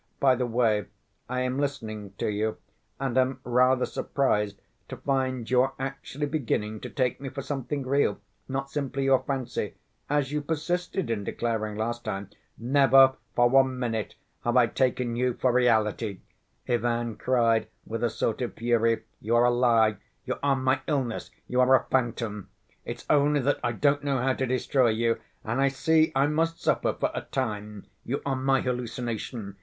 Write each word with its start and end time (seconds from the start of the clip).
By 0.19 0.33
the 0.33 0.47
way, 0.47 0.85
I 1.29 1.41
am 1.41 1.59
listening 1.59 2.13
to 2.17 2.25
you 2.27 2.57
and 2.99 3.15
am 3.19 3.39
rather 3.43 3.85
surprised 3.85 4.59
to 4.89 4.97
find 4.97 5.47
you 5.47 5.61
are 5.61 5.73
actually 5.77 6.25
beginning 6.25 6.79
to 6.79 6.89
take 6.89 7.21
me 7.21 7.29
for 7.29 7.43
something 7.43 7.85
real, 7.85 8.19
not 8.49 8.71
simply 8.71 9.03
your 9.03 9.21
fancy, 9.21 9.75
as 10.09 10.31
you 10.31 10.41
persisted 10.41 11.11
in 11.11 11.23
declaring 11.23 11.77
last 11.77 12.03
time—" 12.03 12.31
"Never 12.57 13.13
for 13.35 13.47
one 13.47 13.77
minute 13.77 14.15
have 14.43 14.57
I 14.57 14.65
taken 14.65 15.15
you 15.15 15.35
for 15.35 15.51
reality," 15.53 16.21
Ivan 16.67 17.15
cried 17.15 17.67
with 17.85 18.03
a 18.03 18.09
sort 18.09 18.41
of 18.41 18.55
fury. 18.55 19.03
"You 19.19 19.35
are 19.35 19.45
a 19.45 19.51
lie, 19.51 19.97
you 20.25 20.33
are 20.41 20.55
my 20.55 20.81
illness, 20.87 21.29
you 21.47 21.61
are 21.61 21.75
a 21.75 21.85
phantom. 21.91 22.49
It's 22.85 23.05
only 23.07 23.39
that 23.41 23.59
I 23.63 23.71
don't 23.71 24.03
know 24.03 24.17
how 24.17 24.33
to 24.33 24.47
destroy 24.47 24.89
you 24.89 25.19
and 25.43 25.61
I 25.61 25.67
see 25.67 26.11
I 26.15 26.25
must 26.25 26.59
suffer 26.59 26.91
for 26.93 27.11
a 27.13 27.21
time. 27.21 27.85
You 28.03 28.23
are 28.25 28.35
my 28.35 28.61
hallucination. 28.61 29.57